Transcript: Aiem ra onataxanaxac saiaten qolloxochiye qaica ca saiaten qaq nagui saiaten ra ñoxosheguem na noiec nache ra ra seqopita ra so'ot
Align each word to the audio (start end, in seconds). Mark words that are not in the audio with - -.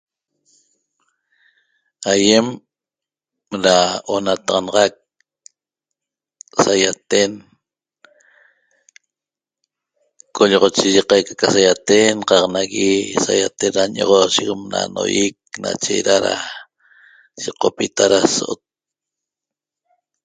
Aiem 2.11 2.47
ra 3.63 3.75
onataxanaxac 4.15 4.93
saiaten 6.63 7.31
qolloxochiye 10.35 11.01
qaica 11.09 11.33
ca 11.41 11.47
saiaten 11.55 12.13
qaq 12.29 12.43
nagui 12.55 12.91
saiaten 13.25 13.73
ra 13.77 13.83
ñoxosheguem 13.95 14.61
na 14.71 14.79
noiec 14.95 15.37
nache 15.63 15.95
ra 16.07 16.15
ra 16.25 16.35
seqopita 17.41 18.03
ra 18.11 18.19
so'ot 18.35 18.61